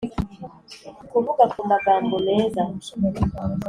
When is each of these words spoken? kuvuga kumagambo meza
kuvuga 1.11 1.43
kumagambo 1.53 2.15
meza 2.27 2.63